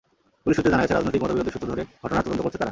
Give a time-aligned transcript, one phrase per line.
[0.43, 2.69] Police সূত্রে জানা গেছে, রাজনৈতিক মতবিরোধের সূত্র ধরে ঘটনার তদন্ত করছে তারা।